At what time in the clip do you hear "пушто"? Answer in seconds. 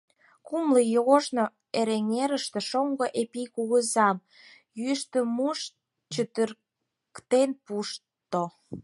7.65-8.43